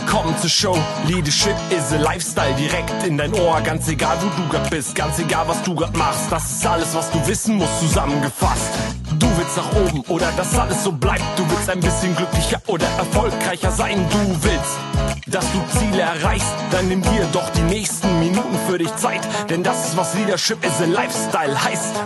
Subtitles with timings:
[0.00, 0.78] willkommen zur Show.
[1.06, 3.60] Leadership is a Lifestyle direkt in dein Ohr.
[3.60, 6.30] Ganz egal, wo du grad bist, ganz egal, was du grad machst.
[6.30, 8.70] Das ist alles, was du wissen musst, zusammengefasst.
[9.18, 11.24] Du willst nach oben oder dass alles so bleibt.
[11.36, 14.06] Du willst ein bisschen glücklicher oder erfolgreicher sein.
[14.10, 14.78] Du willst,
[15.26, 16.54] dass du Ziele erreichst.
[16.70, 19.20] Dann nimm dir doch die nächsten Minuten für dich Zeit.
[19.48, 21.96] Denn das ist, was Leadership is a Lifestyle heißt.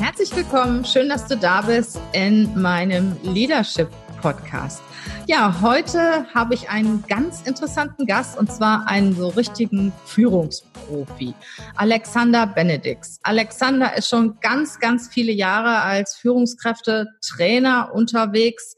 [0.00, 0.84] Herzlich willkommen.
[0.84, 3.88] Schön, dass du da bist in meinem Leadership
[4.20, 4.82] Podcast.
[5.30, 11.34] Ja, heute habe ich einen ganz interessanten Gast und zwar einen so richtigen Führungsprofi,
[11.76, 13.20] Alexander Benedix.
[13.24, 18.74] Alexander ist schon ganz, ganz viele Jahre als Führungskräfte-Trainer unterwegs,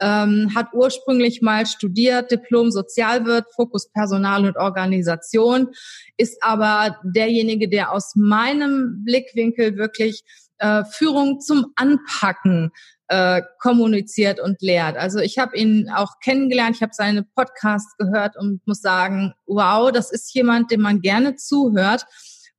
[0.00, 5.68] ähm, hat ursprünglich mal studiert, Diplom Sozialwirt, Fokus Personal und Organisation,
[6.16, 10.24] ist aber derjenige, der aus meinem Blickwinkel wirklich
[10.62, 12.70] äh, Führung zum Anpacken
[13.08, 14.96] äh, kommuniziert und lehrt.
[14.96, 19.90] Also ich habe ihn auch kennengelernt, ich habe seine Podcasts gehört und muss sagen, wow,
[19.90, 22.06] das ist jemand, dem man gerne zuhört,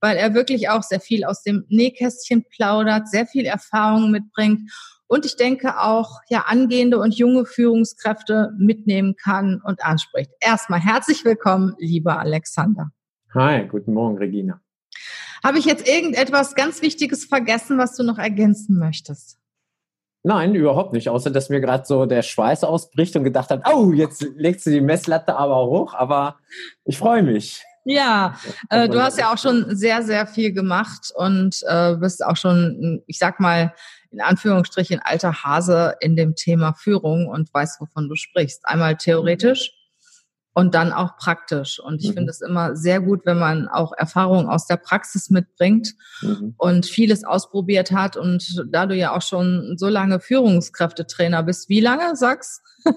[0.02, 4.70] weil er wirklich auch sehr viel aus dem Nähkästchen plaudert, sehr viel Erfahrung mitbringt
[5.08, 10.32] und ich denke auch ja angehende und junge Führungskräfte mitnehmen kann und anspricht.
[10.42, 12.90] Erstmal herzlich willkommen, lieber Alexander.
[13.34, 14.60] Hi, guten Morgen, Regina.
[15.44, 19.38] Habe ich jetzt irgendetwas ganz Wichtiges vergessen, was du noch ergänzen möchtest?
[20.24, 21.10] Nein, überhaupt nicht.
[21.10, 24.70] Außer, dass mir gerade so der Schweiß ausbricht und gedacht hat, oh, jetzt legst du
[24.70, 25.94] die Messlatte aber hoch.
[25.94, 26.38] Aber
[26.86, 27.62] ich freue mich.
[27.84, 28.38] Ja,
[28.70, 33.04] äh, du hast ja auch schon sehr, sehr viel gemacht und äh, bist auch schon,
[33.06, 33.74] ich sag mal,
[34.12, 38.62] in Anführungsstrichen alter Hase in dem Thema Führung und weißt, wovon du sprichst.
[38.64, 39.74] Einmal theoretisch
[40.54, 41.80] und dann auch praktisch.
[41.80, 42.14] Und ich mhm.
[42.14, 46.54] finde es immer sehr gut, wenn man auch Erfahrungen aus der Praxis mitbringt mhm.
[46.58, 48.18] und vieles ausprobiert hat.
[48.18, 52.62] Und da du ja auch schon so lange Führungskräftetrainer bist, wie lange sagst?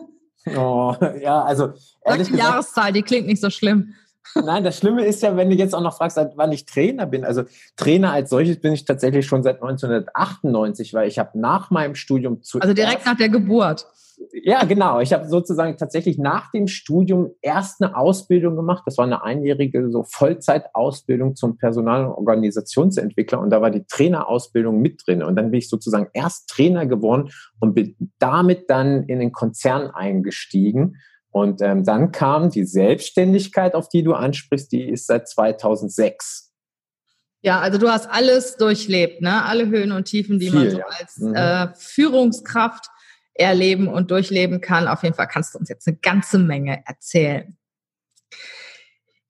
[0.55, 3.95] Oh, ja, also ehrlich Sag die gesagt, Jahreszahl, die klingt nicht so schlimm.
[4.35, 7.25] Nein, das Schlimme ist ja, wenn du jetzt auch noch fragst, wann ich Trainer bin.
[7.25, 7.43] Also
[7.77, 12.43] Trainer als solches bin ich tatsächlich schon seit 1998, weil ich habe nach meinem Studium
[12.43, 12.61] zu.
[12.61, 13.87] Also direkt nach der Geburt.
[14.33, 15.01] Ja, genau.
[15.01, 18.83] Ich habe sozusagen tatsächlich nach dem Studium erst eine Ausbildung gemacht.
[18.87, 24.81] Das war eine einjährige so Vollzeitausbildung zum Personal- und Organisationsentwickler und da war die Trainerausbildung
[24.81, 25.23] mit drin.
[25.23, 29.91] Und dann bin ich sozusagen erst Trainer geworden und bin damit dann in den Konzern
[29.91, 30.97] eingestiegen
[31.37, 36.51] und ähm, dann kam die Selbstständigkeit, auf die du ansprichst, die ist seit 2006.
[37.43, 39.45] Ja, also du hast alles durchlebt, ne?
[39.45, 40.87] Alle Höhen und Tiefen, die Viel, man so ja.
[40.99, 41.35] als mhm.
[41.35, 42.87] äh, Führungskraft
[43.39, 44.89] erleben und durchleben kann.
[44.89, 47.57] Auf jeden Fall kannst du uns jetzt eine ganze Menge erzählen.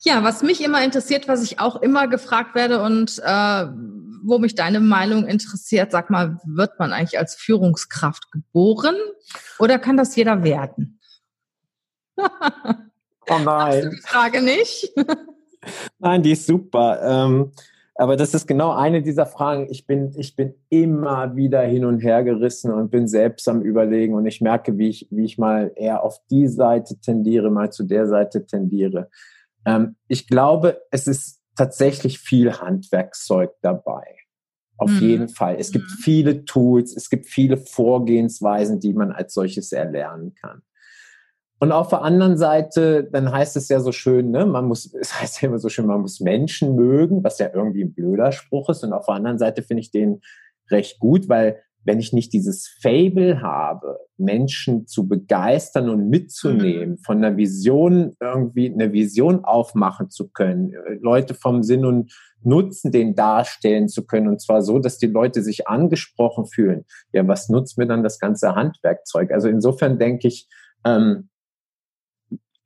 [0.00, 3.67] Ja, was mich immer interessiert, was ich auch immer gefragt werde und äh,
[4.22, 8.97] wo mich deine Meinung interessiert, sag mal, wird man eigentlich als Führungskraft geboren
[9.59, 11.00] oder kann das jeder werden?
[13.28, 13.47] Oh nein.
[13.47, 14.93] Hast du die Frage nicht?
[15.99, 17.00] Nein, die ist super.
[17.03, 17.53] Ähm,
[17.98, 19.68] aber das ist genau eine dieser Fragen.
[19.70, 24.14] Ich bin, ich bin immer wieder hin und her gerissen und bin selbst am Überlegen
[24.14, 27.84] und ich merke, wie ich, wie ich mal eher auf die Seite tendiere, mal zu
[27.84, 29.08] der Seite tendiere.
[29.64, 34.04] Ähm, ich glaube, es ist tatsächlich viel Handwerkszeug dabei.
[34.78, 35.00] Auf mhm.
[35.00, 35.56] jeden Fall.
[35.58, 36.02] Es gibt mhm.
[36.02, 40.62] viele Tools, es gibt viele Vorgehensweisen, die man als solches erlernen kann.
[41.59, 45.21] Und auf der anderen Seite, dann heißt es ja so schön, ne, man muss, es
[45.21, 48.69] heißt ja immer so schön, man muss Menschen mögen, was ja irgendwie ein blöder Spruch
[48.69, 48.84] ist.
[48.84, 50.21] Und auf der anderen Seite finde ich den
[50.71, 56.99] recht gut, weil wenn ich nicht dieses Fable habe, Menschen zu begeistern und mitzunehmen, mhm.
[56.99, 62.12] von einer Vision irgendwie eine Vision aufmachen zu können, Leute vom Sinn und
[62.43, 66.84] Nutzen den darstellen zu können und zwar so, dass die Leute sich angesprochen fühlen.
[67.12, 69.31] Ja, was nutzt mir dann das ganze Handwerkzeug?
[69.31, 70.49] Also insofern denke ich,
[70.84, 71.28] ähm,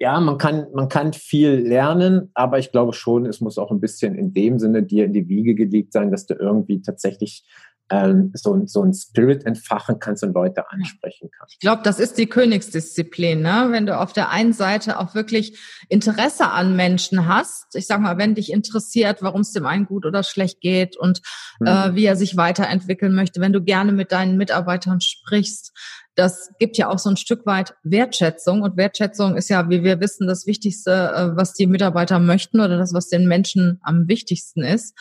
[0.01, 3.81] ja, man kann, man kann viel lernen, aber ich glaube schon, es muss auch ein
[3.81, 7.47] bisschen in dem Sinne dir in die Wiege gelegt sein, dass du irgendwie tatsächlich
[7.91, 11.55] ähm, so, so ein Spirit entfachen kannst und Leute ansprechen kannst.
[11.55, 13.69] Ich glaube, das ist die Königsdisziplin, ne?
[13.71, 15.59] wenn du auf der einen Seite auch wirklich
[15.89, 17.75] Interesse an Menschen hast.
[17.75, 21.21] Ich sag mal, wenn dich interessiert, warum es dem einen gut oder schlecht geht und
[21.59, 21.67] mhm.
[21.67, 25.73] äh, wie er sich weiterentwickeln möchte, wenn du gerne mit deinen Mitarbeitern sprichst,
[26.15, 28.63] das gibt ja auch so ein Stück weit Wertschätzung.
[28.63, 32.77] Und Wertschätzung ist ja, wie wir wissen, das Wichtigste, äh, was die Mitarbeiter möchten oder
[32.77, 34.95] das, was den Menschen am wichtigsten ist.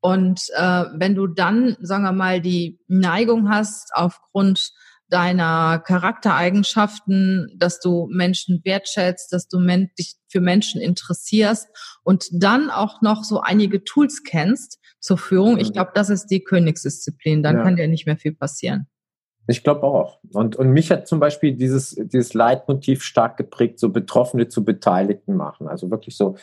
[0.00, 4.72] Und äh, wenn du dann, sagen wir mal, die Neigung hast, aufgrund
[5.10, 11.68] deiner Charaktereigenschaften, dass du Menschen wertschätzt, dass du men dich für Menschen interessierst
[12.04, 15.58] und dann auch noch so einige Tools kennst zur Führung.
[15.58, 15.72] Ich mhm.
[15.74, 17.42] glaube, das ist die Königsdisziplin.
[17.42, 17.62] Dann ja.
[17.64, 18.86] kann dir nicht mehr viel passieren.
[19.48, 20.20] Ich glaube auch.
[20.32, 25.34] Und, und mich hat zum Beispiel dieses, dieses Leitmotiv stark geprägt, so Betroffene zu Beteiligten
[25.34, 25.66] machen.
[25.66, 26.36] Also wirklich so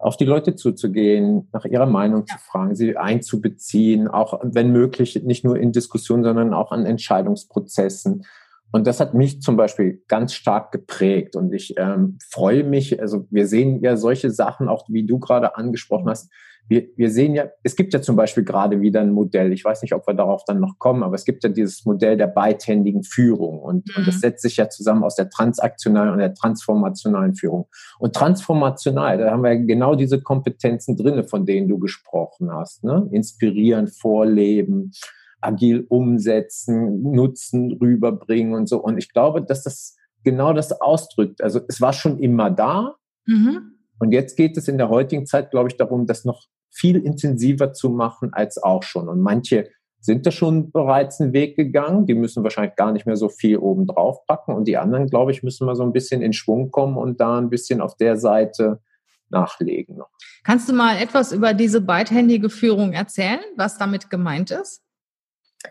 [0.00, 2.34] auf die Leute zuzugehen, nach ihrer Meinung ja.
[2.36, 8.24] zu fragen, sie einzubeziehen, auch wenn möglich, nicht nur in Diskussionen, sondern auch an Entscheidungsprozessen.
[8.72, 11.36] Und das hat mich zum Beispiel ganz stark geprägt.
[11.36, 15.56] Und ich ähm, freue mich, also wir sehen ja solche Sachen, auch wie du gerade
[15.56, 16.30] angesprochen hast.
[16.70, 19.82] Wir, wir sehen ja, es gibt ja zum Beispiel gerade wieder ein Modell, ich weiß
[19.82, 23.02] nicht, ob wir darauf dann noch kommen, aber es gibt ja dieses Modell der beidhändigen
[23.02, 23.58] Führung.
[23.58, 23.94] Und, mhm.
[23.96, 27.66] und das setzt sich ja zusammen aus der transaktionalen und der transformationalen Führung.
[27.98, 32.84] Und transformational, da haben wir genau diese Kompetenzen drinne, von denen du gesprochen hast.
[32.84, 33.08] Ne?
[33.10, 34.92] Inspirieren, vorleben,
[35.40, 38.80] agil umsetzen, Nutzen rüberbringen und so.
[38.80, 41.42] Und ich glaube, dass das genau das ausdrückt.
[41.42, 42.94] Also es war schon immer da.
[43.26, 43.72] Mhm.
[43.98, 47.72] Und jetzt geht es in der heutigen Zeit, glaube ich, darum, das noch viel intensiver
[47.72, 49.08] zu machen als auch schon.
[49.08, 49.68] Und manche
[50.00, 52.06] sind da schon bereits einen Weg gegangen.
[52.06, 54.54] Die müssen wahrscheinlich gar nicht mehr so viel oben drauf packen.
[54.54, 57.38] Und die anderen, glaube ich, müssen mal so ein bisschen in Schwung kommen und da
[57.38, 58.80] ein bisschen auf der Seite
[59.28, 60.00] nachlegen.
[60.42, 64.82] Kannst du mal etwas über diese beidhändige Führung erzählen, was damit gemeint ist?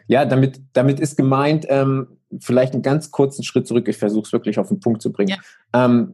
[0.07, 3.88] Ja, damit, damit ist gemeint, ähm, vielleicht einen ganz kurzen Schritt zurück.
[3.88, 5.38] Ich versuche es wirklich auf den Punkt zu bringen.
[5.74, 5.86] Ja.
[5.86, 6.13] Ähm,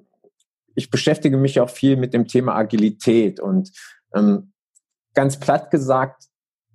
[0.75, 3.71] ich beschäftige mich auch viel mit dem Thema Agilität und
[4.13, 4.51] ähm,
[5.15, 6.25] ganz platt gesagt,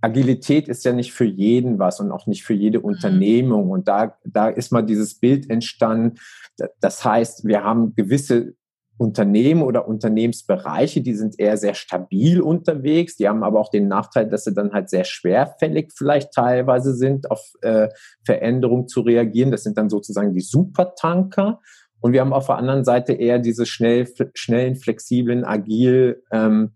[0.00, 2.86] Agilität ist ja nicht für jeden was und auch nicht für jede mhm.
[2.86, 3.70] Unternehmung.
[3.70, 6.18] Und da, da ist mal dieses Bild entstanden.
[6.80, 8.54] Das heißt, wir haben gewisse
[8.96, 13.16] Unternehmen oder Unternehmensbereiche, die sind eher sehr stabil unterwegs.
[13.16, 17.30] Die haben aber auch den Nachteil, dass sie dann halt sehr schwerfällig vielleicht teilweise sind,
[17.30, 17.88] auf äh,
[18.26, 19.50] Veränderungen zu reagieren.
[19.50, 21.60] Das sind dann sozusagen die Supertanker.
[22.00, 26.72] Und wir haben auf der anderen Seite eher diese schnell, schnellen, flexiblen, agil ähm,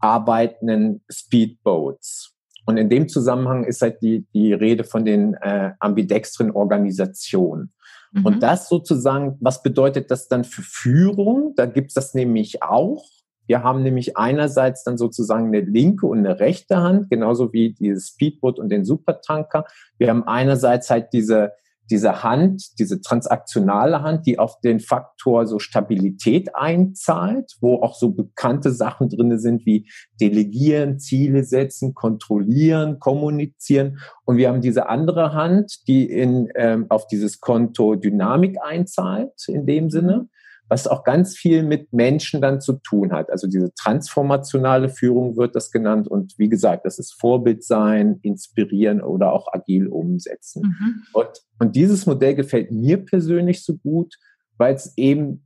[0.00, 2.32] arbeitenden Speedboats.
[2.66, 7.72] Und in dem Zusammenhang ist halt die, die Rede von den äh, ambidextren Organisationen.
[8.12, 8.26] Mhm.
[8.26, 11.54] Und das sozusagen, was bedeutet das dann für Führung?
[11.56, 13.04] Da gibt es das nämlich auch.
[13.46, 18.08] Wir haben nämlich einerseits dann sozusagen eine linke und eine rechte Hand, genauso wie dieses
[18.08, 19.64] Speedboat und den Supertanker.
[19.98, 21.52] Wir haben einerseits halt diese
[21.90, 28.10] diese Hand, diese transaktionale Hand, die auf den Faktor so Stabilität einzahlt, wo auch so
[28.10, 29.88] bekannte Sachen drinne sind wie
[30.20, 33.98] delegieren, Ziele setzen, kontrollieren, kommunizieren.
[34.24, 39.66] Und wir haben diese andere Hand, die in, ähm, auf dieses Konto Dynamik einzahlt, in
[39.66, 40.28] dem Sinne
[40.68, 43.30] was auch ganz viel mit Menschen dann zu tun hat.
[43.30, 46.08] Also diese transformationale Führung wird das genannt.
[46.08, 50.62] Und wie gesagt, das ist Vorbild sein, inspirieren oder auch agil umsetzen.
[50.62, 51.02] Mhm.
[51.12, 51.28] Und,
[51.60, 54.16] und dieses Modell gefällt mir persönlich so gut,
[54.58, 55.44] weil es eben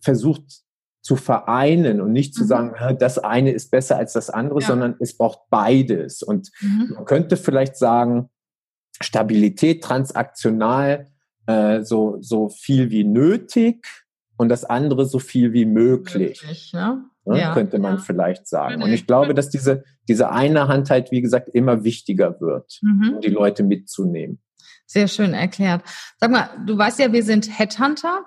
[0.00, 0.62] versucht
[1.00, 2.48] zu vereinen und nicht zu mhm.
[2.48, 4.66] sagen, das eine ist besser als das andere, ja.
[4.68, 6.22] sondern es braucht beides.
[6.22, 6.92] Und mhm.
[6.94, 8.30] man könnte vielleicht sagen,
[9.00, 11.08] Stabilität transaktional
[11.46, 13.84] äh, so, so viel wie nötig,
[14.36, 16.42] und das andere so viel wie möglich.
[16.42, 17.04] möglich ne?
[17.24, 18.00] Ja, ja, könnte man ja.
[18.00, 18.82] vielleicht sagen.
[18.82, 23.14] Und ich glaube, dass diese, diese eine Hand halt, wie gesagt, immer wichtiger wird, mhm.
[23.14, 24.40] um die Leute mitzunehmen.
[24.86, 25.82] Sehr schön erklärt.
[26.18, 28.24] Sag mal, du weißt ja, wir sind Headhunter.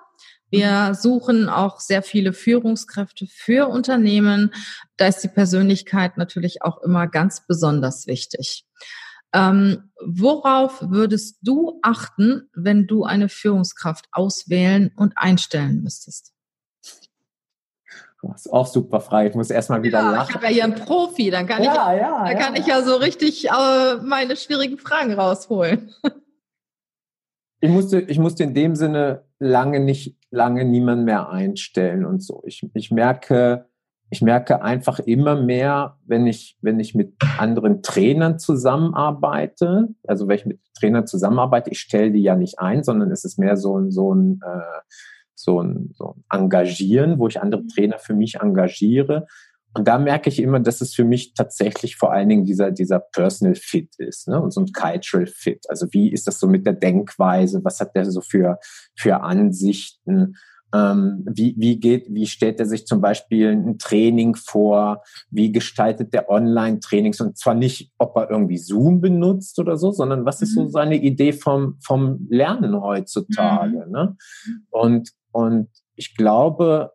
[0.50, 0.94] Wir mhm.
[0.94, 4.54] suchen auch sehr viele Führungskräfte für Unternehmen.
[4.96, 8.66] Da ist die Persönlichkeit natürlich auch immer ganz besonders wichtig.
[9.34, 16.34] Ähm, worauf würdest du achten, wenn du eine Führungskraft auswählen und einstellen müsstest?
[18.22, 19.28] Das ist auch super frei.
[19.28, 20.30] Ich muss erstmal wieder ja, lachen.
[20.30, 22.82] Ich habe ja hier einen Profi, dann kann, ja, ich, ja, dann kann ich ja
[22.82, 25.94] so richtig äh, meine schwierigen Fragen rausholen.
[27.62, 32.44] Ich musste, ich musste in dem Sinne lange nicht, lange niemand mehr einstellen und so.
[32.46, 33.68] Ich, ich merke,
[34.10, 40.38] ich merke einfach immer mehr, wenn ich, wenn ich mit anderen Trainern zusammenarbeite, also wenn
[40.38, 43.78] ich mit Trainern zusammenarbeite, ich stelle die ja nicht ein, sondern es ist mehr so
[43.78, 44.82] ein, so ein, äh,
[45.34, 47.68] so ein, so ein Engagieren, wo ich andere mhm.
[47.68, 49.26] Trainer für mich engagiere.
[49.74, 53.00] Und da merke ich immer, dass es für mich tatsächlich vor allen Dingen dieser, dieser
[53.00, 54.42] Personal Fit ist ne?
[54.42, 55.66] und so ein Cultural Fit.
[55.68, 57.62] Also wie ist das so mit der Denkweise?
[57.64, 58.58] Was hat der so für,
[58.98, 60.36] für Ansichten?
[60.76, 65.04] Ähm, wie, wie geht, wie stellt er sich zum Beispiel ein Training vor?
[65.30, 67.22] Wie gestaltet der Online-Trainings?
[67.22, 70.70] Und zwar nicht, ob er irgendwie Zoom benutzt oder so, sondern was ist so mhm.
[70.70, 73.86] seine Idee vom, vom Lernen heutzutage?
[73.86, 73.92] Mhm.
[73.92, 74.18] Ne?
[74.70, 76.92] Und, und ich glaube,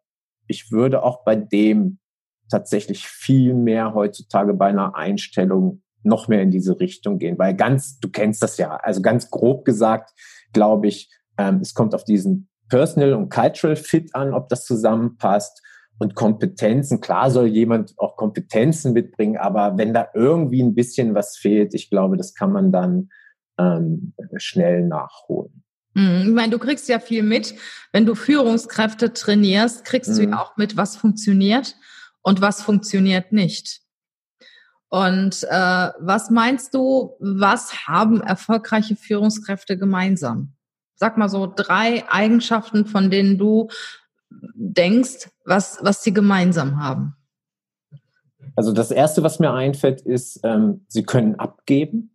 [0.46, 1.98] ich würde auch bei dem
[2.50, 8.00] tatsächlich viel mehr heutzutage bei einer Einstellung noch mehr in diese Richtung gehen, weil ganz,
[8.00, 10.10] du kennst das ja, also ganz grob gesagt,
[10.52, 15.62] glaube ich, ähm, es kommt auf diesen Personal und Cultural Fit an, ob das zusammenpasst.
[15.98, 21.36] Und Kompetenzen, klar soll jemand auch Kompetenzen mitbringen, aber wenn da irgendwie ein bisschen was
[21.36, 23.10] fehlt, ich glaube, das kann man dann
[23.58, 25.62] ähm, schnell nachholen.
[25.92, 26.22] Mhm.
[26.28, 27.54] Ich meine, du kriegst ja viel mit.
[27.92, 30.14] Wenn du Führungskräfte trainierst, kriegst mhm.
[30.14, 30.34] du ja mhm.
[30.34, 31.76] auch mit, was funktioniert
[32.22, 33.82] und was funktioniert nicht.
[34.88, 40.54] Und äh, was meinst du, was haben erfolgreiche Führungskräfte gemeinsam?
[41.00, 43.68] Sag mal so drei Eigenschaften, von denen du
[44.28, 47.16] denkst, was, was sie gemeinsam haben.
[48.54, 52.14] Also das Erste, was mir einfällt, ist, ähm, sie können abgeben.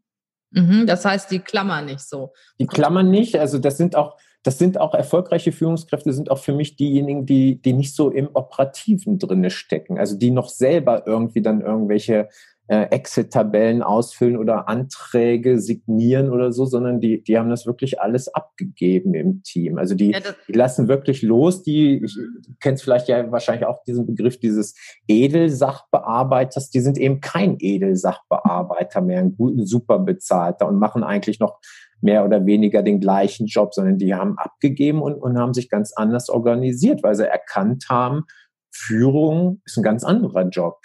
[0.51, 2.32] Mhm, das heißt, die klammern nicht so.
[2.60, 3.36] Die klammern nicht.
[3.39, 7.60] Also das sind auch, das sind auch erfolgreiche Führungskräfte, sind auch für mich diejenigen, die,
[7.60, 9.98] die nicht so im Operativen drinne stecken.
[9.98, 12.30] Also die noch selber irgendwie dann irgendwelche
[12.67, 19.13] Exit-Tabellen ausfüllen oder Anträge signieren oder so, sondern die, die haben das wirklich alles abgegeben
[19.13, 19.77] im Team.
[19.77, 21.62] Also die, ja, die lassen wirklich los.
[21.62, 22.17] Die, ich,
[22.60, 24.74] kennst vielleicht ja wahrscheinlich auch diesen Begriff dieses
[25.07, 26.72] Edelsachbearbeiters.
[26.72, 31.60] Die sind eben kein Edelsachbearbeiter mehr, ein gut, super bezahlter und machen eigentlich noch
[32.01, 35.93] mehr oder weniger den gleichen Job, sondern die haben abgegeben und, und haben sich ganz
[35.95, 38.24] anders organisiert, weil sie erkannt haben,
[38.72, 40.77] Führung ist ein ganz anderer Job.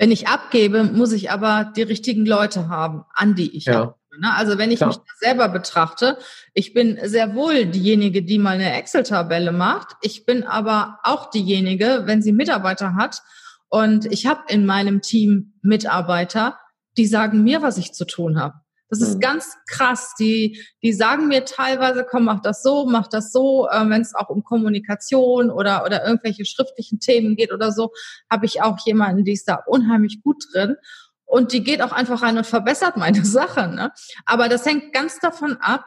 [0.00, 3.82] Wenn ich abgebe, muss ich aber die richtigen Leute haben, an die ich ja.
[3.82, 4.00] abgebe.
[4.18, 4.34] Ne?
[4.34, 4.88] Also wenn ich Klar.
[4.88, 6.16] mich selber betrachte,
[6.54, 9.96] ich bin sehr wohl diejenige, die mal eine Excel-Tabelle macht.
[10.00, 13.20] Ich bin aber auch diejenige, wenn sie Mitarbeiter hat
[13.68, 16.58] und ich habe in meinem Team Mitarbeiter,
[16.96, 18.54] die sagen mir, was ich zu tun habe.
[18.90, 19.20] Das ist mhm.
[19.20, 20.14] ganz krass.
[20.18, 23.68] Die, die sagen mir teilweise, komm, mach das so, mach das so.
[23.68, 27.92] Äh, Wenn es auch um Kommunikation oder, oder irgendwelche schriftlichen Themen geht oder so,
[28.28, 30.76] habe ich auch jemanden, die ist da unheimlich gut drin.
[31.24, 33.68] Und die geht auch einfach rein und verbessert meine Sache.
[33.68, 33.92] Ne?
[34.26, 35.86] Aber das hängt ganz davon ab,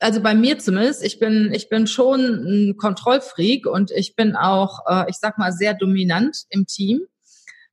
[0.00, 4.80] also bei mir zumindest, ich bin, ich bin schon ein Kontrollfreak und ich bin auch,
[4.86, 7.00] äh, ich sag mal, sehr dominant im Team.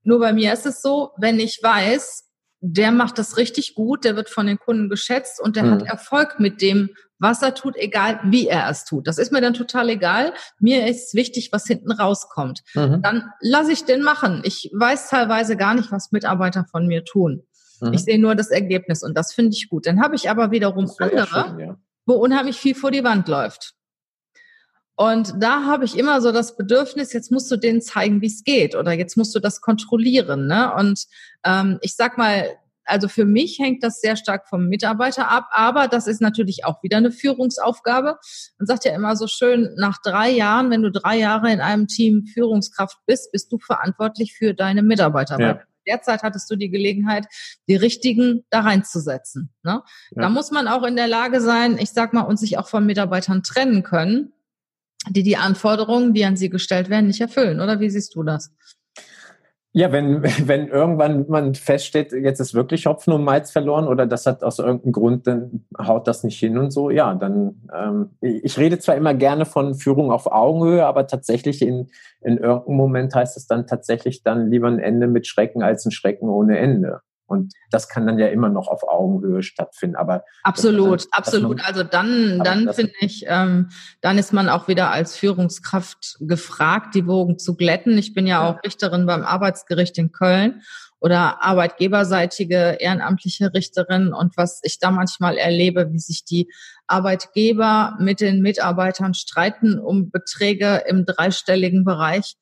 [0.04, 2.31] Nur bei mir ist es so, wenn ich weiß,
[2.62, 5.72] der macht das richtig gut, der wird von den Kunden geschätzt und der mhm.
[5.72, 9.08] hat Erfolg mit dem, was er tut, egal wie er es tut.
[9.08, 10.34] Das ist mir dann total egal.
[10.60, 12.62] Mir ist wichtig, was hinten rauskommt.
[12.76, 13.02] Mhm.
[13.02, 14.42] Dann lasse ich den machen.
[14.44, 17.44] Ich weiß teilweise gar nicht, was Mitarbeiter von mir tun.
[17.82, 17.94] Mhm.
[17.94, 19.88] Ich sehe nur das Ergebnis und das finde ich gut.
[19.88, 21.78] Dann habe ich aber wiederum andere, schön, ja.
[22.06, 23.74] wo unheimlich viel vor die Wand läuft.
[25.02, 28.44] Und da habe ich immer so das Bedürfnis, jetzt musst du denen zeigen, wie es
[28.44, 30.46] geht oder jetzt musst du das kontrollieren.
[30.46, 30.72] Ne?
[30.76, 31.08] Und
[31.44, 32.46] ähm, ich sag mal,
[32.86, 36.84] also für mich hängt das sehr stark vom Mitarbeiter ab, aber das ist natürlich auch
[36.84, 38.20] wieder eine Führungsaufgabe.
[38.60, 41.88] Man sagt ja immer so schön, nach drei Jahren, wenn du drei Jahre in einem
[41.88, 45.40] Team Führungskraft bist, bist du verantwortlich für deine Mitarbeiter.
[45.40, 45.62] Ja.
[45.88, 47.26] Derzeit hattest du die Gelegenheit,
[47.68, 49.52] die richtigen da reinzusetzen.
[49.64, 49.82] Ne?
[50.12, 50.22] Ja.
[50.22, 52.86] Da muss man auch in der Lage sein, ich sag mal, und sich auch von
[52.86, 54.34] Mitarbeitern trennen können
[55.10, 57.60] die die Anforderungen, die an sie gestellt werden, nicht erfüllen.
[57.60, 58.52] Oder wie siehst du das?
[59.74, 64.26] Ja, wenn, wenn irgendwann man feststellt, jetzt ist wirklich Hopfen und Malz verloren oder das
[64.26, 68.58] hat aus irgendeinem Grund, dann haut das nicht hin und so, ja, dann, ähm, ich
[68.58, 71.90] rede zwar immer gerne von Führung auf Augenhöhe, aber tatsächlich in,
[72.22, 75.92] in irgendeinem Moment heißt es dann tatsächlich dann lieber ein Ende mit Schrecken als ein
[75.92, 77.00] Schrecken ohne Ende.
[77.32, 79.96] Und das kann dann ja immer noch auf Augenhöhe stattfinden.
[79.96, 81.66] Aber absolut, dann, absolut.
[81.66, 83.70] Also dann, dann finde ich, ähm,
[84.02, 87.98] dann ist man auch wieder als Führungskraft gefragt, die Wogen zu glätten.
[87.98, 88.50] Ich bin ja, ja.
[88.50, 90.62] auch Richterin beim Arbeitsgericht in Köln
[91.00, 94.14] oder arbeitgeberseitige ehrenamtliche Richterin.
[94.14, 96.52] Und was ich da manchmal erlebe, wie sich die
[96.86, 102.36] Arbeitgeber mit den Mitarbeitern streiten um Beträge im dreistelligen Bereich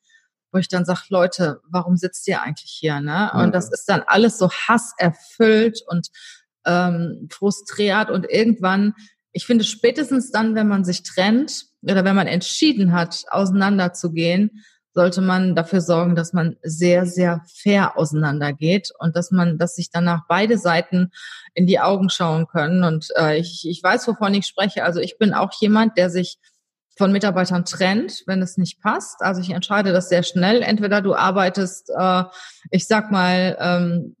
[0.52, 3.00] wo ich dann sage, Leute, warum sitzt ihr eigentlich hier?
[3.00, 3.30] Ne?
[3.34, 3.52] Und mhm.
[3.52, 6.08] das ist dann alles so hasserfüllt und
[6.66, 8.94] ähm, frustriert und irgendwann,
[9.32, 15.20] ich finde spätestens dann, wenn man sich trennt oder wenn man entschieden hat, auseinanderzugehen, sollte
[15.20, 20.22] man dafür sorgen, dass man sehr, sehr fair auseinandergeht und dass man, dass sich danach
[20.28, 21.12] beide Seiten
[21.54, 22.82] in die Augen schauen können.
[22.82, 24.82] Und äh, ich, ich weiß, wovon ich spreche.
[24.84, 26.38] Also ich bin auch jemand, der sich
[26.96, 29.22] von Mitarbeitern trennt, wenn es nicht passt.
[29.22, 30.62] Also ich entscheide das sehr schnell.
[30.62, 32.24] Entweder du arbeitest, äh,
[32.70, 34.16] ich sag mal, ähm,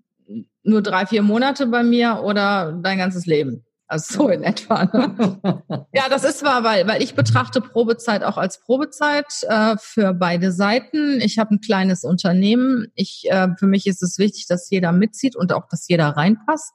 [0.62, 3.64] nur drei, vier Monate bei mir oder dein ganzes Leben.
[3.90, 4.84] Also so in etwa.
[4.84, 5.86] Ne?
[5.92, 10.52] ja, das ist wahr, weil, weil ich betrachte Probezeit auch als Probezeit äh, für beide
[10.52, 11.20] Seiten.
[11.20, 12.86] Ich habe ein kleines Unternehmen.
[12.94, 16.72] Ich, äh, für mich ist es wichtig, dass jeder mitzieht und auch, dass jeder reinpasst.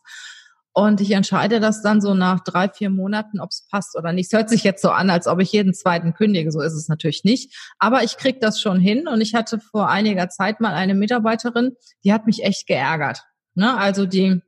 [0.77, 4.25] Und ich entscheide das dann so nach drei, vier Monaten, ob es passt oder nicht.
[4.25, 6.51] Es hört sich jetzt so an, als ob ich jeden zweiten kündige.
[6.51, 7.55] So ist es natürlich nicht.
[7.79, 9.08] Aber ich kriege das schon hin.
[9.08, 13.24] Und ich hatte vor einiger Zeit mal eine Mitarbeiterin, die hat mich echt geärgert.
[13.53, 13.77] Ne?
[13.77, 14.41] Also die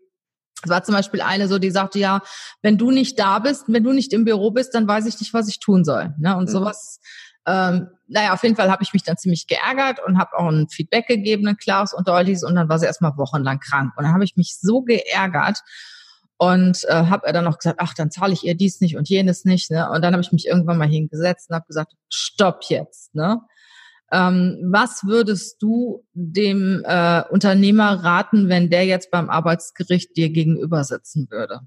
[0.64, 2.22] es war zum Beispiel eine so, die sagte, ja,
[2.62, 5.34] wenn du nicht da bist, wenn du nicht im Büro bist, dann weiß ich nicht,
[5.34, 6.14] was ich tun soll.
[6.20, 6.36] Ne?
[6.36, 6.52] Und mhm.
[6.52, 7.00] sowas,
[7.46, 10.68] ähm, naja, auf jeden Fall habe ich mich dann ziemlich geärgert und habe auch ein
[10.68, 13.94] Feedback gegeben, Klaus und deutliches, und dann war sie erstmal wochenlang krank.
[13.96, 15.60] Und dann habe ich mich so geärgert
[16.38, 19.10] Und äh, habe er dann noch gesagt, ach, dann zahle ich ihr dies nicht und
[19.10, 19.72] jenes nicht.
[19.72, 19.90] Ne?
[19.90, 23.16] Und dann habe ich mich irgendwann mal hingesetzt und habe gesagt, stopp jetzt.
[23.16, 23.42] Ne?
[24.12, 30.84] Ähm, was würdest du dem äh, Unternehmer raten, wenn der jetzt beim Arbeitsgericht dir gegenüber
[30.84, 31.62] sitzen würde?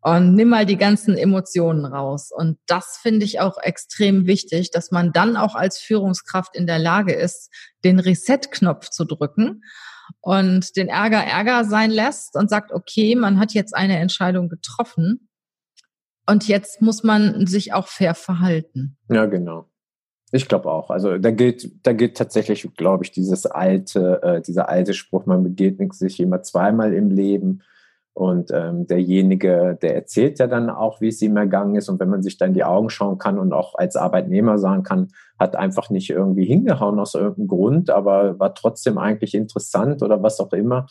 [0.00, 2.30] Und nimm mal die ganzen Emotionen raus.
[2.34, 6.78] Und das finde ich auch extrem wichtig, dass man dann auch als Führungskraft in der
[6.78, 7.50] Lage ist,
[7.84, 9.62] den Reset-Knopf zu drücken
[10.20, 15.28] und den Ärger Ärger sein lässt und sagt, okay, man hat jetzt eine Entscheidung getroffen
[16.28, 18.98] und jetzt muss man sich auch fair verhalten.
[19.08, 19.70] Ja, genau.
[20.30, 20.90] Ich glaube auch.
[20.90, 25.42] Also da gilt, da gilt tatsächlich, glaube ich, dieses alte, äh, dieser alte Spruch, man
[25.42, 27.62] begegnet sich immer zweimal im Leben.
[28.18, 31.88] Und ähm, derjenige, der erzählt ja dann auch, wie es ihm ergangen ist.
[31.88, 34.82] Und wenn man sich dann in die Augen schauen kann und auch als Arbeitnehmer sagen
[34.82, 40.20] kann, hat einfach nicht irgendwie hingehauen aus irgendeinem Grund, aber war trotzdem eigentlich interessant oder
[40.20, 40.86] was auch immer,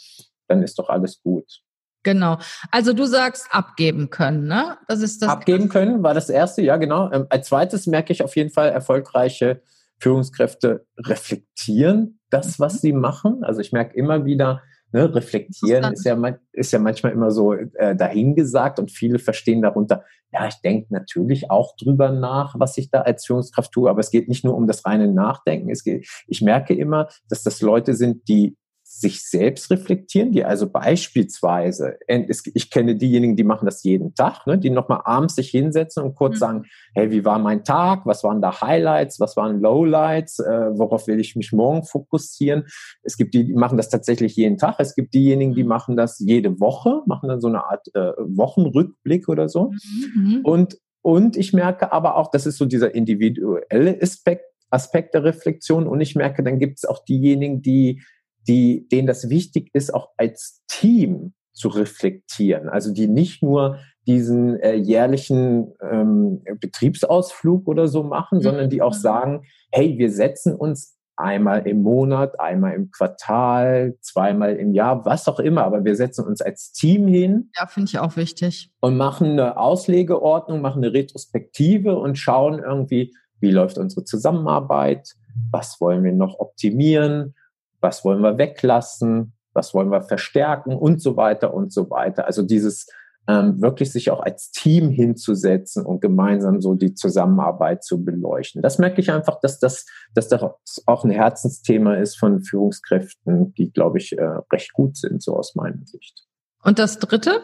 [0.48, 1.64] dann ist doch alles gut.
[2.04, 2.38] Genau.
[2.72, 4.78] Also du sagst abgeben können, ne?
[4.88, 5.28] Das ist das.
[5.28, 7.12] Abgeben können war das erste, ja genau.
[7.12, 9.62] Ähm, als zweites merke ich auf jeden Fall erfolgreiche
[10.00, 12.78] Führungskräfte reflektieren das, was mhm.
[12.78, 13.44] sie machen.
[13.44, 14.62] Also ich merke immer wieder,
[14.94, 16.18] Ne, reflektieren ist ja,
[16.54, 21.52] ist ja manchmal immer so äh, dahingesagt und viele verstehen darunter, ja, ich denke natürlich
[21.52, 24.66] auch drüber nach, was ich da als Führungskraft tue, aber es geht nicht nur um
[24.66, 25.70] das reine Nachdenken.
[25.70, 28.56] Es geht, ich merke immer, dass das Leute sind, die
[29.00, 34.58] sich selbst reflektieren, die also beispielsweise, ich kenne diejenigen, die machen das jeden Tag, ne,
[34.58, 36.40] die nochmal abends sich hinsetzen und kurz mhm.
[36.40, 41.08] sagen, hey, wie war mein Tag, was waren da Highlights, was waren Lowlights, äh, worauf
[41.08, 42.66] will ich mich morgen fokussieren.
[43.04, 45.70] Es gibt die, die machen das tatsächlich jeden Tag, es gibt diejenigen, die mhm.
[45.70, 49.74] machen das jede Woche, machen dann so eine Art äh, Wochenrückblick oder so.
[50.16, 50.42] Mhm.
[50.44, 55.88] Und, und ich merke aber auch, das ist so dieser individuelle Aspekt, Aspekt der Reflexion
[55.88, 58.02] und ich merke, dann gibt es auch diejenigen, die
[58.48, 62.70] die, denen das wichtig ist, auch als Team zu reflektieren.
[62.70, 68.44] Also die nicht nur diesen äh, jährlichen ähm, Betriebsausflug oder so machen, mhm.
[68.44, 69.00] sondern die auch mhm.
[69.00, 75.28] sagen, hey, wir setzen uns einmal im Monat, einmal im Quartal, zweimal im Jahr, was
[75.28, 77.50] auch immer, aber wir setzen uns als Team hin.
[77.58, 78.72] Ja, finde ich auch wichtig.
[78.80, 85.16] Und machen eine Auslegeordnung, machen eine Retrospektive und schauen irgendwie, wie läuft unsere Zusammenarbeit,
[85.52, 87.34] was wollen wir noch optimieren,
[87.80, 92.26] was wollen wir weglassen, was wollen wir verstärken und so weiter und so weiter.
[92.26, 92.88] Also dieses
[93.28, 98.62] ähm, wirklich sich auch als Team hinzusetzen und gemeinsam so die Zusammenarbeit zu beleuchten.
[98.62, 100.42] Das merke ich einfach, dass das, dass das
[100.86, 105.56] auch ein Herzensthema ist von Führungskräften, die, glaube ich, äh, recht gut sind, so aus
[105.56, 106.26] meiner Sicht.
[106.64, 107.42] Und das Dritte?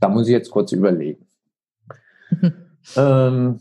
[0.00, 1.26] Da muss ich jetzt kurz überlegen.
[2.96, 3.60] ähm,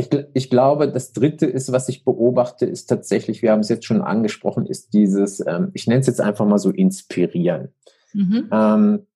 [0.00, 3.84] ich, ich, glaube, das Dritte ist, was ich beobachte, ist tatsächlich, wir haben es jetzt
[3.84, 7.68] schon angesprochen, ist dieses, ähm, ich nenne es jetzt einfach mal so inspirieren.
[8.12, 8.48] Mhm.
[8.50, 9.06] Ähm,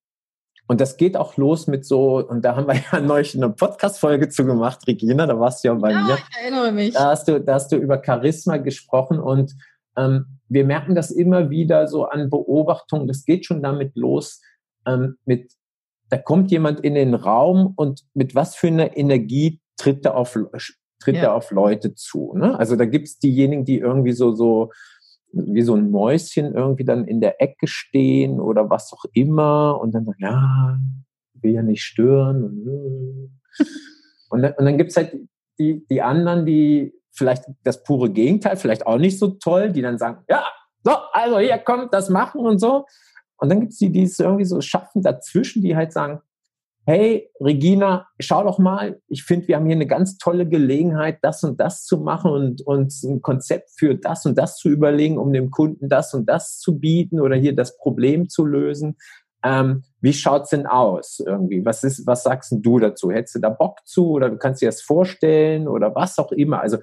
[0.67, 4.29] und das geht auch los mit so, und da haben wir ja neulich eine Podcast-Folge
[4.29, 6.15] zu gemacht, Regina, da warst du ja bei ja, mir.
[6.15, 6.95] Ich erinnere mich.
[6.95, 9.55] Da hast du, da hast du über Charisma gesprochen und
[9.97, 13.09] ähm, wir merken das immer wieder so an Beobachtungen.
[13.09, 14.41] Das geht schon damit los,
[14.87, 15.53] ähm, mit,
[16.11, 20.39] da kommt jemand in den Raum und mit was für einer Energie tritt er auf,
[21.01, 21.23] tritt ja.
[21.23, 22.35] er auf Leute zu.
[22.37, 22.59] Ne?
[22.59, 24.71] Also da gibt es diejenigen, die irgendwie so, so
[25.33, 29.93] wie so ein Mäuschen irgendwie dann in der Ecke stehen oder was auch immer und
[29.93, 30.79] dann sagen, ja,
[31.43, 32.45] will ja nicht stören.
[32.45, 33.41] Und,
[34.31, 35.17] und dann, und dann gibt es halt
[35.59, 39.99] die, die anderen, die vielleicht das pure Gegenteil, vielleicht auch nicht so toll, die dann
[39.99, 40.45] sagen, ja,
[40.83, 42.87] so, also hier kommt das machen und so.
[43.37, 46.21] Und dann gibt es die, die es irgendwie so schaffen dazwischen, die halt sagen,
[46.87, 51.43] hey Regina, schau doch mal, ich finde, wir haben hier eine ganz tolle Gelegenheit, das
[51.43, 55.33] und das zu machen und uns ein Konzept für das und das zu überlegen, um
[55.33, 58.97] dem Kunden das und das zu bieten oder hier das Problem zu lösen.
[59.43, 61.65] Ähm, wie schaut's denn aus irgendwie?
[61.65, 63.11] Was ist, was sagst du dazu?
[63.11, 66.61] Hättest du da Bock zu oder du kannst dir das vorstellen oder was auch immer?
[66.61, 66.79] Also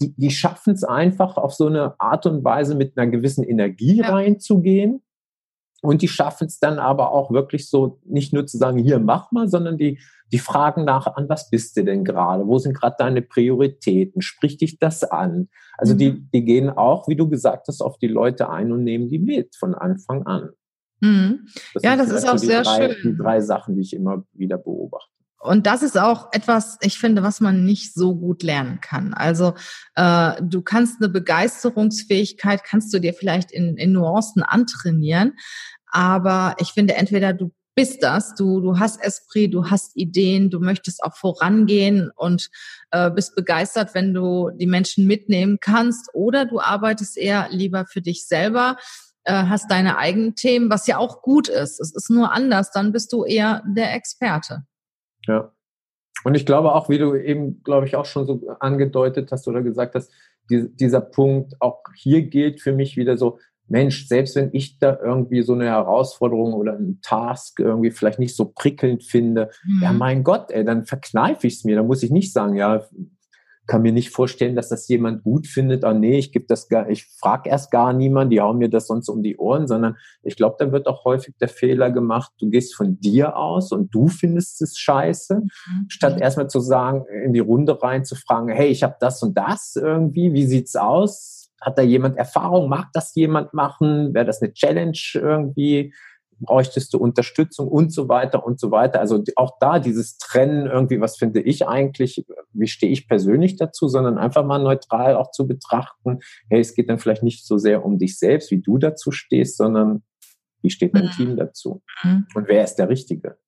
[0.00, 3.98] die, die schaffen es einfach auf so eine Art und Weise mit einer gewissen Energie
[3.98, 4.10] ja.
[4.10, 5.02] reinzugehen
[5.82, 9.30] und die schaffen es dann aber auch wirklich so, nicht nur zu sagen, hier mach
[9.30, 10.00] mal, sondern die,
[10.32, 12.46] die fragen nach, an was bist du denn gerade?
[12.46, 14.20] Wo sind gerade deine Prioritäten?
[14.20, 15.48] Sprich dich das an?
[15.76, 15.98] Also mhm.
[15.98, 19.18] die, die gehen auch, wie du gesagt hast, auf die Leute ein und nehmen die
[19.18, 20.50] mit von Anfang an.
[21.00, 21.46] Mhm.
[21.74, 23.12] Das ja, das ist auch sehr drei, schön.
[23.12, 25.17] Die drei Sachen, die ich immer wieder beobachte.
[25.40, 29.14] Und das ist auch etwas, ich finde, was man nicht so gut lernen kann.
[29.14, 29.54] Also
[29.94, 35.34] äh, du kannst eine Begeisterungsfähigkeit, kannst du dir vielleicht in, in Nuancen antrainieren,
[35.86, 40.58] aber ich finde, entweder du bist das, du, du hast Esprit, du hast Ideen, du
[40.58, 42.50] möchtest auch vorangehen und
[42.90, 48.02] äh, bist begeistert, wenn du die Menschen mitnehmen kannst, oder du arbeitest eher lieber für
[48.02, 48.76] dich selber
[49.28, 51.78] äh, hast deine eigenen Themen, was ja auch gut ist.
[51.80, 54.64] Es ist nur anders, dann bist du eher der Experte.
[55.28, 55.52] Ja.
[56.24, 59.62] Und ich glaube auch, wie du eben, glaube ich, auch schon so angedeutet hast oder
[59.62, 60.10] gesagt hast,
[60.50, 63.38] die, dieser Punkt, auch hier gilt für mich wieder so,
[63.68, 68.34] Mensch, selbst wenn ich da irgendwie so eine Herausforderung oder einen Task irgendwie vielleicht nicht
[68.34, 69.82] so prickelnd finde, mhm.
[69.82, 71.76] ja mein Gott, ey, dann verkneife ich es mir.
[71.76, 72.86] Dann muss ich nicht sagen, ja,
[73.68, 75.84] kann mir nicht vorstellen, dass das jemand gut findet.
[75.84, 78.86] Ah, nee, ich gebe das gar, ich frage erst gar niemand, die hauen mir das
[78.86, 82.48] sonst um die Ohren, sondern ich glaube, da wird auch häufig der Fehler gemacht, du
[82.48, 85.84] gehst von dir aus und du findest es scheiße, mhm.
[85.88, 89.36] statt erstmal zu sagen, in die Runde rein zu fragen, hey, ich habe das und
[89.36, 91.50] das irgendwie, wie sieht's aus?
[91.60, 92.68] Hat da jemand Erfahrung?
[92.68, 94.14] Mag das jemand machen?
[94.14, 95.92] Wäre das eine Challenge irgendwie?
[96.40, 99.00] Bräuchtest du Unterstützung und so weiter und so weiter.
[99.00, 103.88] Also auch da dieses Trennen irgendwie, was finde ich eigentlich, wie stehe ich persönlich dazu,
[103.88, 107.84] sondern einfach mal neutral auch zu betrachten, hey, es geht dann vielleicht nicht so sehr
[107.84, 110.02] um dich selbst, wie du dazu stehst, sondern
[110.62, 111.10] wie steht dein mhm.
[111.10, 111.82] Team dazu?
[112.02, 112.26] Mhm.
[112.34, 113.38] Und wer ist der Richtige?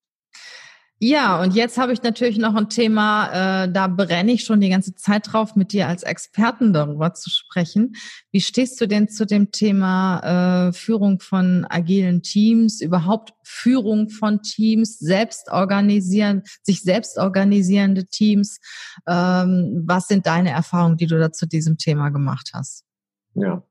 [1.03, 4.69] Ja, und jetzt habe ich natürlich noch ein Thema, äh, da brenne ich schon die
[4.69, 7.95] ganze Zeit drauf, mit dir als Experten darüber zu sprechen.
[8.33, 14.43] Wie stehst du denn zu dem Thema äh, Führung von agilen Teams, überhaupt Führung von
[14.43, 18.61] Teams, selbst organisieren, sich selbst organisierende Teams?
[19.09, 22.85] Ähm, was sind deine Erfahrungen, die du da zu diesem Thema gemacht hast?
[23.33, 23.63] Ja,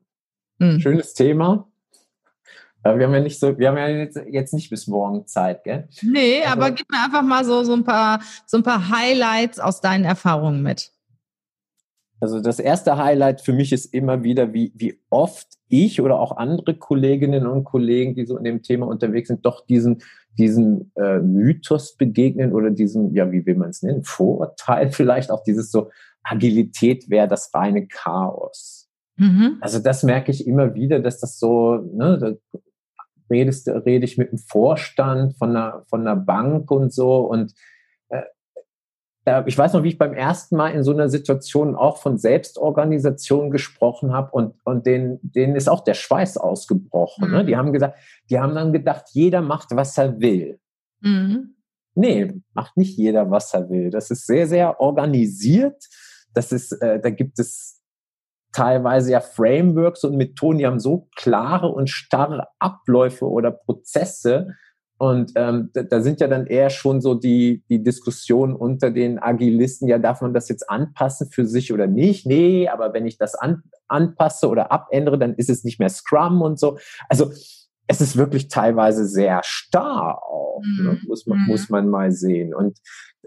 [0.59, 0.79] hm.
[0.79, 1.69] schönes Thema.
[2.83, 5.89] Wir haben ja nicht so, wir haben ja jetzt, jetzt nicht bis morgen Zeit, gell?
[6.01, 9.59] Nee, also, aber gib mir einfach mal so, so ein paar, so ein paar Highlights
[9.59, 10.91] aus deinen Erfahrungen mit.
[12.21, 16.37] Also das erste Highlight für mich ist immer wieder, wie, wie oft ich oder auch
[16.37, 20.01] andere Kolleginnen und Kollegen, die so in dem Thema unterwegs sind, doch diesen,
[20.37, 25.43] diesen äh, Mythos begegnen oder diesen, ja, wie will man es nennen, Vorurteil vielleicht, auch
[25.43, 25.89] dieses so,
[26.23, 28.89] Agilität wäre das reine Chaos.
[29.15, 29.57] Mhm.
[29.61, 32.37] Also das merke ich immer wieder, dass das so, ne,
[33.29, 37.17] redest, rede ich mit dem Vorstand von einer, von einer Bank und so.
[37.17, 37.53] Und
[39.25, 42.17] äh, ich weiß noch, wie ich beim ersten Mal in so einer Situation auch von
[42.17, 47.27] Selbstorganisation gesprochen habe und, und denen, denen ist auch der Schweiß ausgebrochen.
[47.27, 47.33] Mhm.
[47.33, 47.45] Ne?
[47.45, 47.97] Die haben gesagt,
[48.29, 50.59] die haben dann gedacht, jeder macht, was er will.
[51.01, 51.55] Mhm.
[51.95, 53.89] Nee, macht nicht jeder, was er will.
[53.89, 55.83] Das ist sehr, sehr organisiert.
[56.33, 57.78] Das ist, äh, da gibt es
[58.51, 64.55] teilweise ja Frameworks und Methoden, die haben so klare und starre Abläufe oder Prozesse.
[64.97, 69.17] Und ähm, da, da sind ja dann eher schon so die, die Diskussionen unter den
[69.17, 72.25] Agilisten, ja, darf man das jetzt anpassen für sich oder nicht?
[72.25, 76.41] Nee, aber wenn ich das an, anpasse oder abändere, dann ist es nicht mehr Scrum
[76.41, 76.77] und so.
[77.07, 77.31] Also
[77.87, 80.83] es ist wirklich teilweise sehr starr auch, ne?
[80.83, 80.89] mhm.
[80.89, 80.99] ne?
[81.07, 81.45] muss, man, mhm.
[81.47, 82.53] muss man mal sehen.
[82.53, 82.77] Und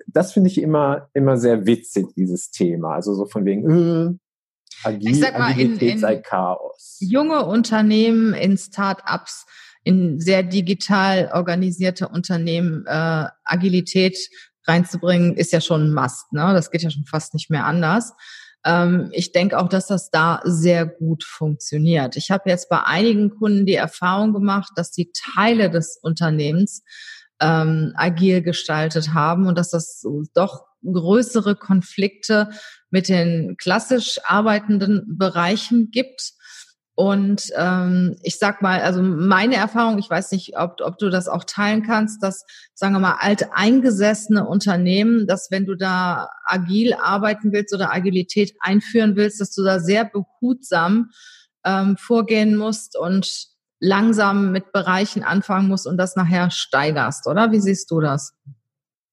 [0.07, 2.95] das finde ich immer, immer sehr witzig, dieses Thema.
[2.95, 4.19] Also so von wegen, äh,
[4.85, 6.97] Agil, ich sag mal, Agilität in, sei Chaos.
[7.01, 9.47] Junge Unternehmen, in Start-ups,
[9.85, 14.16] in sehr digital organisierte Unternehmen äh, Agilität
[14.66, 16.33] reinzubringen, ist ja schon ein Must.
[16.33, 16.53] Ne?
[16.55, 18.12] Das geht ja schon fast nicht mehr anders.
[18.64, 22.16] Ähm, ich denke auch, dass das da sehr gut funktioniert.
[22.16, 26.85] Ich habe jetzt bei einigen Kunden die Erfahrung gemacht, dass die Teile des Unternehmens
[27.43, 32.51] ähm, agil gestaltet haben und dass das doch größere Konflikte
[32.91, 36.33] mit den klassisch arbeitenden Bereichen gibt.
[36.95, 41.27] Und ähm, ich sag mal, also meine Erfahrung, ich weiß nicht, ob, ob du das
[41.27, 47.53] auch teilen kannst, dass, sagen wir mal, alteingesessene Unternehmen, dass wenn du da agil arbeiten
[47.53, 51.11] willst oder Agilität einführen willst, dass du da sehr behutsam
[51.65, 53.52] ähm, vorgehen musst und
[53.83, 57.51] langsam mit Bereichen anfangen musst und das nachher steigerst, oder?
[57.51, 58.35] Wie siehst du das?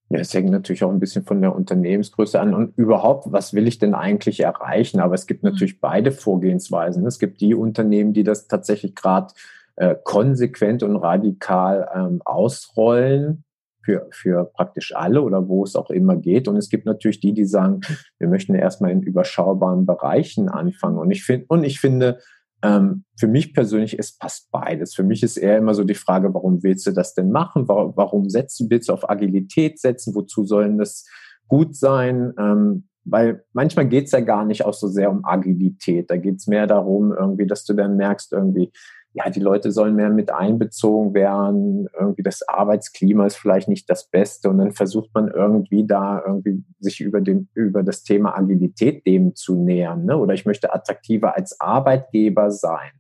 [0.10, 3.68] Ja, es hängt natürlich auch ein bisschen von der Unternehmensgröße an und überhaupt, was will
[3.68, 5.00] ich denn eigentlich erreichen?
[5.00, 5.52] Aber es gibt mhm.
[5.52, 7.06] natürlich beide Vorgehensweisen.
[7.06, 9.34] Es gibt die Unternehmen, die das tatsächlich gerade
[9.76, 13.44] äh, konsequent und radikal ähm, ausrollen
[13.84, 16.48] für, für praktisch alle oder wo es auch immer geht.
[16.48, 17.82] Und es gibt natürlich die, die sagen,
[18.20, 21.00] wir möchten erstmal in überschaubaren Bereichen anfangen.
[21.00, 22.20] Und ich finde, und ich finde,
[22.62, 24.94] ähm, für mich persönlich, es passt beides.
[24.94, 27.68] Für mich ist eher immer so die Frage, warum willst du das denn machen?
[27.68, 30.14] Warum, warum setzt willst du auf Agilität setzen?
[30.16, 31.06] Wozu sollen das
[31.48, 32.34] gut sein?
[32.38, 36.12] Ähm, weil manchmal geht es ja gar nicht auch so sehr um Agilität.
[36.12, 38.72] Da geht es mehr darum, irgendwie, dass du dann merkst, irgendwie,
[39.14, 44.10] ja, die Leute sollen mehr mit einbezogen werden, irgendwie das Arbeitsklima ist vielleicht nicht das
[44.10, 49.06] Beste und dann versucht man irgendwie da irgendwie sich über den, über das Thema Agilität
[49.08, 50.18] dem zu nähern, ne?
[50.18, 52.92] Oder ich möchte attraktiver als Arbeitgeber sein.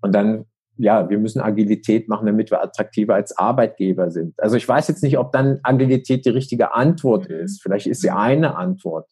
[0.00, 0.46] Und dann,
[0.78, 4.34] ja, wir müssen Agilität machen, damit wir attraktiver als Arbeitgeber sind.
[4.38, 7.36] Also ich weiß jetzt nicht, ob dann Agilität die richtige Antwort mhm.
[7.36, 7.62] ist.
[7.62, 9.06] Vielleicht ist sie eine Antwort.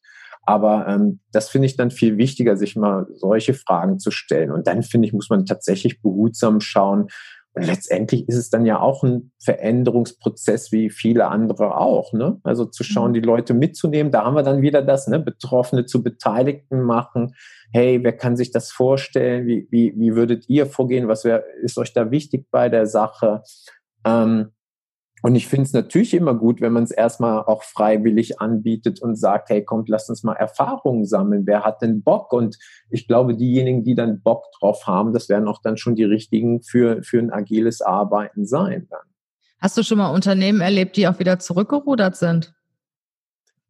[0.46, 4.50] Aber ähm, das finde ich dann viel wichtiger, sich mal solche Fragen zu stellen.
[4.50, 7.08] Und dann finde ich, muss man tatsächlich behutsam schauen,
[7.56, 12.12] und letztendlich ist es dann ja auch ein Veränderungsprozess wie viele andere auch.
[12.12, 12.40] Ne?
[12.42, 13.14] Also zu schauen, mhm.
[13.14, 14.10] die Leute mitzunehmen.
[14.10, 15.20] Da haben wir dann wieder das, ne?
[15.20, 17.34] Betroffene zu Beteiligten machen.
[17.72, 19.46] Hey, wer kann sich das vorstellen?
[19.46, 21.06] Wie, wie, wie würdet ihr vorgehen?
[21.06, 23.42] Was wär, ist euch da wichtig bei der Sache?
[24.04, 24.50] Ähm,
[25.24, 29.16] und ich finde es natürlich immer gut, wenn man es erstmal auch freiwillig anbietet und
[29.16, 31.46] sagt, hey, kommt, lasst uns mal Erfahrungen sammeln.
[31.46, 32.30] Wer hat denn Bock?
[32.34, 32.58] Und
[32.90, 36.60] ich glaube, diejenigen, die dann Bock drauf haben, das werden auch dann schon die richtigen
[36.60, 39.00] für, für ein agiles Arbeiten sein dann.
[39.60, 42.52] Hast du schon mal Unternehmen erlebt, die auch wieder zurückgerudert sind?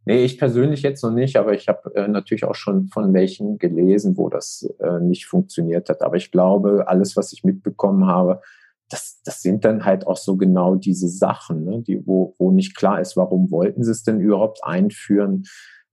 [0.06, 3.58] Nee, ich persönlich jetzt noch nicht, aber ich habe äh, natürlich auch schon von welchen
[3.58, 6.02] gelesen, wo das äh, nicht funktioniert hat.
[6.02, 8.40] Aber ich glaube, alles, was ich mitbekommen habe,
[8.90, 12.76] das, das sind dann halt auch so genau diese Sachen, ne, die, wo, wo nicht
[12.76, 15.44] klar ist, warum wollten sie es denn überhaupt einführen,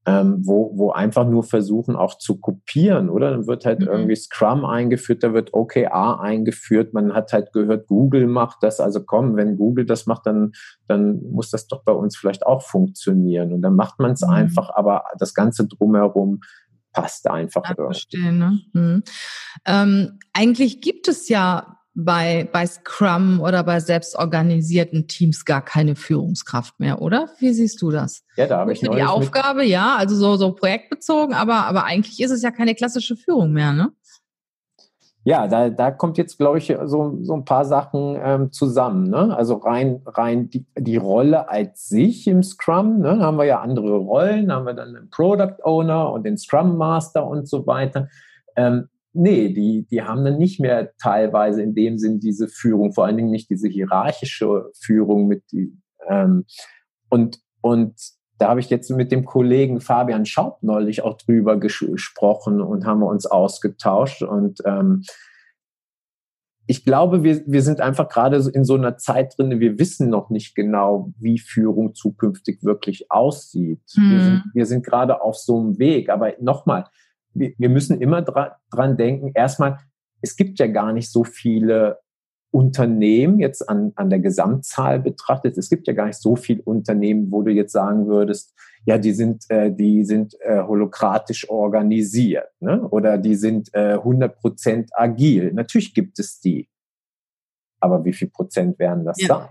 [0.06, 3.32] ähm, wo, wo einfach nur versuchen auch zu kopieren, oder?
[3.32, 3.88] Dann wird halt mhm.
[3.88, 9.04] irgendwie Scrum eingeführt, da wird OKR eingeführt, man hat halt gehört, Google macht das, also
[9.04, 10.54] komm, wenn Google das macht, dann,
[10.88, 14.34] dann muss das doch bei uns vielleicht auch funktionieren und dann macht man es mhm.
[14.34, 16.42] einfach, aber das Ganze drumherum
[16.94, 17.64] passt einfach.
[18.26, 18.60] Ja, ne?
[18.74, 19.04] mhm.
[19.66, 26.80] ähm, eigentlich gibt es ja bei, bei Scrum oder bei selbstorganisierten Teams gar keine Führungskraft
[26.80, 27.28] mehr, oder?
[27.40, 28.24] Wie siehst du das?
[28.38, 32.32] Ja, da habe ich die Aufgabe, ja, also so, so projektbezogen, aber, aber eigentlich ist
[32.32, 33.92] es ja keine klassische Führung mehr, ne?
[35.24, 39.08] Ja, da, da kommt jetzt, glaube ich, so, so ein paar Sachen ähm, zusammen.
[39.08, 39.36] Ne?
[39.38, 43.18] Also rein, rein die, die Rolle als sich im Scrum, ne?
[43.20, 46.40] da haben wir ja andere Rollen, da haben wir dann den Product Owner und den
[46.40, 48.10] Scrum Master und so weiter.
[48.56, 53.06] Ähm, nee, die, die haben dann nicht mehr teilweise in dem Sinn diese Führung, vor
[53.06, 56.46] allen Dingen nicht diese hierarchische Führung mit die, ähm,
[57.10, 57.96] und, und
[58.38, 63.02] da habe ich jetzt mit dem Kollegen Fabian Schaub neulich auch drüber gesprochen und haben
[63.02, 65.04] wir uns ausgetauscht und ähm,
[66.72, 70.30] ich glaube, wir, wir sind einfach gerade in so einer Zeit drin, wir wissen noch
[70.30, 73.82] nicht genau, wie Führung zukünftig wirklich aussieht.
[73.96, 74.12] Mhm.
[74.12, 76.10] Wir, sind, wir sind gerade auf so einem Weg.
[76.10, 76.86] Aber nochmal,
[77.34, 79.80] wir, müssen immer dra dran denken, erstmal,
[80.22, 82.00] es gibt ja gar nicht so viele
[82.52, 85.58] Unternehmen jetzt an, an der Gesamtzahl betrachtet.
[85.58, 88.54] Es gibt ja gar nicht so viele Unternehmen, wo du jetzt sagen würdest,
[88.86, 92.82] ja, die sind, äh, die sind äh, holokratisch organisiert ne?
[92.90, 95.54] oder die sind äh, 100% agil.
[95.54, 96.68] Natürlich gibt es die.
[97.80, 99.28] Aber wie viel Prozent werden das ja.
[99.28, 99.50] sein?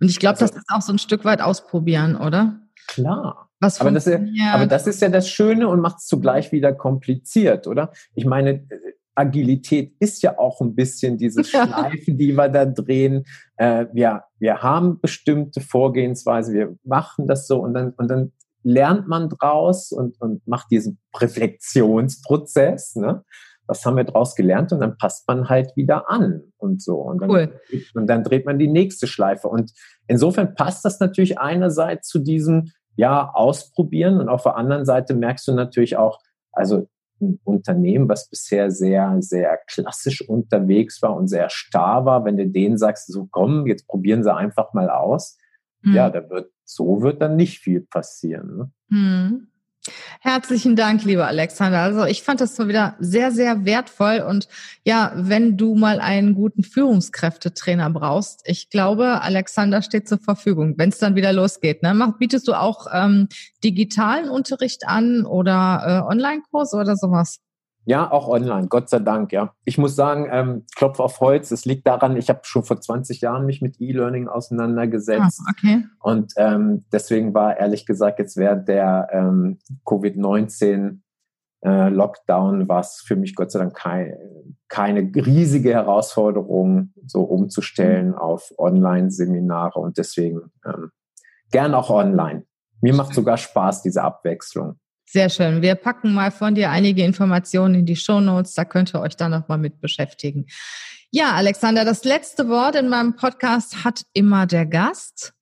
[0.00, 2.60] Und ich glaube, also, das ist auch so ein Stück weit ausprobieren, oder?
[2.88, 3.47] Klar.
[3.60, 4.20] Was aber, das ist,
[4.52, 7.90] aber das ist ja das Schöne und macht es zugleich wieder kompliziert, oder?
[8.14, 8.66] Ich meine,
[9.18, 13.24] Agilität ist ja auch ein bisschen diese Schleifen, die wir da drehen.
[13.56, 19.08] Äh, wir, wir haben bestimmte Vorgehensweise, wir machen das so und dann, und dann lernt
[19.08, 22.96] man draus und, und macht diesen Reflexionsprozess.
[22.96, 23.24] Ne?
[23.66, 24.72] Was haben wir draus gelernt?
[24.72, 26.96] Und dann passt man halt wieder an und so.
[26.96, 27.60] Und dann, cool.
[27.94, 29.48] und dann dreht man die nächste Schleife.
[29.48, 29.72] Und
[30.06, 34.20] insofern passt das natürlich einerseits zu diesem ja, ausprobieren.
[34.20, 36.18] Und auf der anderen Seite merkst du natürlich auch,
[36.50, 36.88] also
[37.20, 42.48] ein Unternehmen, was bisher sehr, sehr klassisch unterwegs war und sehr starr war, wenn du
[42.48, 45.38] denen sagst, so komm, jetzt probieren sie einfach mal aus,
[45.82, 45.94] mhm.
[45.94, 48.56] ja, da wird, so wird dann nicht viel passieren.
[48.56, 48.72] Ne?
[48.88, 49.47] Mhm.
[50.20, 51.78] Herzlichen Dank, lieber Alexander.
[51.78, 54.24] Also ich fand das so wieder sehr, sehr wertvoll.
[54.28, 54.48] Und
[54.84, 60.88] ja, wenn du mal einen guten Führungskräftetrainer brauchst, ich glaube, Alexander steht zur Verfügung, wenn
[60.88, 61.84] es dann wieder losgeht.
[61.84, 62.14] Ne?
[62.18, 63.28] Bietest du auch ähm,
[63.62, 67.38] digitalen Unterricht an oder äh, Online-Kurs oder sowas?
[67.88, 69.54] Ja, auch online, Gott sei Dank, ja.
[69.64, 73.22] Ich muss sagen, ähm, Klopf auf Holz, es liegt daran, ich habe schon vor 20
[73.22, 75.40] Jahren mich mit E-Learning auseinandergesetzt.
[75.46, 75.84] Ah, okay.
[76.00, 80.98] Und ähm, deswegen war ehrlich gesagt jetzt während der ähm, Covid-19
[81.64, 84.14] äh, Lockdown war es für mich Gott sei Dank kein,
[84.68, 88.16] keine riesige Herausforderung, so umzustellen mhm.
[88.16, 90.90] auf Online-Seminare und deswegen ähm,
[91.52, 92.44] gern auch online.
[92.82, 94.78] Mir macht sogar Spaß, diese Abwechslung.
[95.10, 95.62] Sehr schön.
[95.62, 98.52] Wir packen mal von dir einige Informationen in die Show Notes.
[98.52, 100.44] Da könnt ihr euch dann nochmal mit beschäftigen.
[101.10, 105.32] Ja, Alexander, das letzte Wort in meinem Podcast hat immer der Gast.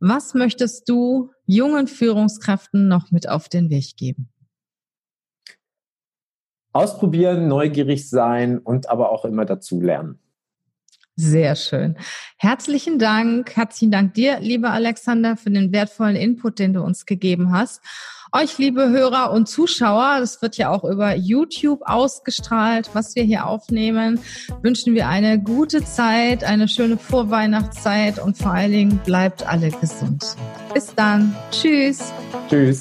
[0.00, 4.28] Was möchtest du jungen Führungskräften noch mit auf den Weg geben?
[6.72, 10.18] Ausprobieren, neugierig sein und aber auch immer dazu lernen.
[11.16, 11.96] Sehr schön.
[12.38, 13.54] Herzlichen Dank.
[13.54, 17.82] Herzlichen Dank dir, lieber Alexander, für den wertvollen Input, den du uns gegeben hast.
[18.34, 23.46] Euch, liebe Hörer und Zuschauer, das wird ja auch über YouTube ausgestrahlt, was wir hier
[23.46, 24.20] aufnehmen,
[24.62, 30.24] wünschen wir eine gute Zeit, eine schöne Vorweihnachtszeit und vor allen Dingen bleibt alle gesund.
[30.72, 31.36] Bis dann.
[31.50, 32.10] Tschüss.
[32.48, 32.80] Tschüss.